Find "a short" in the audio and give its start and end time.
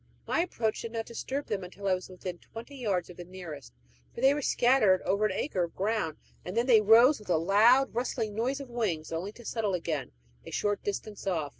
10.47-10.81